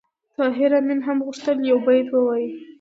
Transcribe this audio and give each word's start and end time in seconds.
طاهر 0.37 0.71
آمین 0.79 0.99
هم 1.07 1.17
غوښتل 1.27 1.57
یو 1.69 1.77
بیت 1.85 2.07
ووایي 2.11 2.49